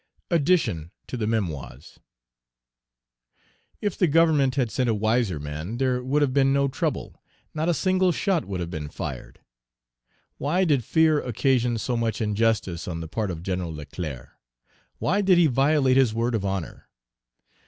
ADDITION 0.31 0.89
TO 1.05 1.15
THE 1.15 1.27
MEMOIRS. 1.27 1.99
If 3.81 3.95
the 3.95 4.07
Government 4.07 4.55
had 4.55 4.71
sent 4.71 4.89
a 4.89 4.95
wiser 4.95 5.39
man, 5.39 5.77
there 5.77 6.01
would 6.01 6.23
have 6.23 6.33
been 6.33 6.51
no 6.51 6.67
trouble; 6.67 7.21
not 7.53 7.69
a 7.69 7.73
single 7.75 8.11
shot 8.11 8.43
would 8.45 8.59
have 8.61 8.71
been 8.71 8.89
fired. 8.89 9.41
Why 10.39 10.65
did 10.65 10.83
fear 10.83 11.21
occasion 11.21 11.77
so 11.77 11.95
much 11.95 12.19
injustice 12.19 12.87
on 12.87 12.99
the 12.99 13.07
part 13.07 13.29
of 13.29 13.43
Gen. 13.43 13.63
Leclerc? 13.63 14.29
Why 14.97 15.21
did 15.21 15.37
he 15.37 15.45
violate 15.45 15.97
his 15.97 16.15
word 16.15 16.33
of 16.33 16.43
honor? 16.43 16.87